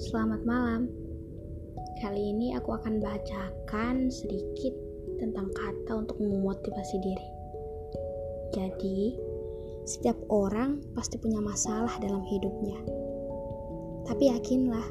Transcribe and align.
Selamat 0.00 0.44
malam. 0.44 0.92
Kali 2.04 2.36
ini 2.36 2.52
aku 2.52 2.76
akan 2.76 3.00
bacakan 3.00 4.12
sedikit 4.12 4.76
tentang 5.16 5.48
kata 5.56 6.04
untuk 6.04 6.20
memotivasi 6.20 7.00
diri. 7.00 7.28
Jadi, 8.52 9.16
setiap 9.88 10.20
orang 10.28 10.84
pasti 10.92 11.16
punya 11.16 11.40
masalah 11.40 11.96
dalam 11.96 12.20
hidupnya. 12.28 12.76
Tapi 14.04 14.36
yakinlah 14.36 14.84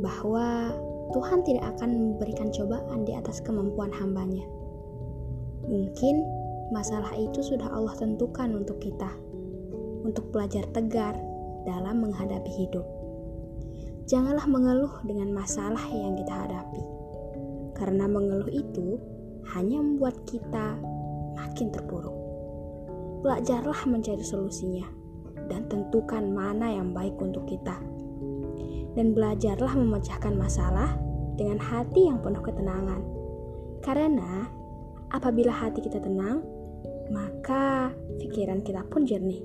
bahwa 0.00 0.72
Tuhan 1.12 1.44
tidak 1.44 1.76
akan 1.76 1.90
memberikan 1.92 2.48
cobaan 2.56 3.04
di 3.04 3.12
atas 3.12 3.44
kemampuan 3.44 3.92
hambanya. 3.92 4.48
Mungkin 5.68 6.24
masalah 6.72 7.12
itu 7.20 7.44
sudah 7.44 7.68
Allah 7.68 7.92
tentukan 8.00 8.56
untuk 8.56 8.80
kita, 8.80 9.12
untuk 10.08 10.32
belajar 10.32 10.64
tegar 10.72 11.20
dalam 11.68 12.00
menghadapi 12.00 12.48
hidup. 12.48 13.01
Janganlah 14.10 14.46
mengeluh 14.50 14.94
dengan 15.06 15.30
masalah 15.30 15.82
yang 15.90 16.18
kita 16.18 16.34
hadapi, 16.34 16.82
karena 17.78 18.10
mengeluh 18.10 18.50
itu 18.50 18.98
hanya 19.54 19.78
membuat 19.78 20.18
kita 20.26 20.78
makin 21.38 21.70
terpuruk. 21.70 22.14
Belajarlah 23.22 23.86
mencari 23.86 24.22
solusinya 24.26 24.86
dan 25.46 25.70
tentukan 25.70 26.26
mana 26.34 26.74
yang 26.74 26.90
baik 26.90 27.14
untuk 27.22 27.46
kita. 27.46 27.78
Dan 28.92 29.16
belajarlah 29.16 29.72
memecahkan 29.72 30.34
masalah 30.36 30.98
dengan 31.38 31.56
hati 31.62 32.10
yang 32.10 32.20
penuh 32.20 32.42
ketenangan. 32.44 33.00
Karena 33.80 34.50
apabila 35.14 35.54
hati 35.54 35.80
kita 35.80 36.02
tenang, 36.02 36.44
maka 37.08 37.94
pikiran 38.20 38.60
kita 38.60 38.84
pun 38.90 39.06
jernih. 39.06 39.40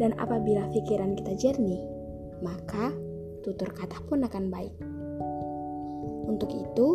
Dan 0.00 0.16
apabila 0.16 0.70
pikiran 0.72 1.12
kita 1.12 1.36
jernih, 1.36 1.82
maka 2.40 2.94
tutur 3.44 3.68
kata 3.76 4.00
pun 4.08 4.24
akan 4.24 4.48
baik. 4.48 4.74
Untuk 6.24 6.48
itu, 6.50 6.88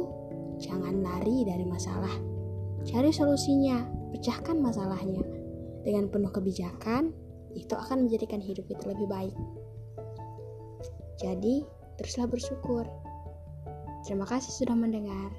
jangan 0.58 1.06
lari 1.06 1.46
dari 1.46 1.64
masalah. 1.64 2.12
Cari 2.84 3.14
solusinya, 3.14 3.86
pecahkan 4.12 4.58
masalahnya. 4.58 5.22
Dengan 5.86 6.10
penuh 6.10 6.34
kebijakan, 6.34 7.14
itu 7.54 7.74
akan 7.78 8.10
menjadikan 8.10 8.42
hidup 8.42 8.66
kita 8.66 8.90
lebih 8.90 9.08
baik. 9.08 9.36
Jadi, 11.22 11.64
teruslah 12.02 12.26
bersyukur. 12.26 12.90
Terima 14.04 14.26
kasih 14.26 14.52
sudah 14.52 14.76
mendengar. 14.76 15.30